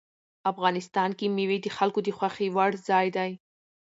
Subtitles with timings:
[0.51, 3.31] افغانستان کې مېوې د خلکو د خوښې وړ ځای دی.